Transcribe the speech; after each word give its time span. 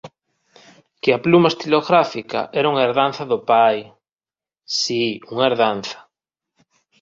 Que 1.01 1.11
a 1.13 1.21
pluma 1.25 1.51
estilográfica 1.53 2.39
era 2.59 2.71
unha 2.71 2.85
herdanza 2.85 3.23
do 3.31 3.39
pai… 3.51 3.77
Si, 4.79 5.03
unha 5.33 5.45
herdanza. 5.49 5.99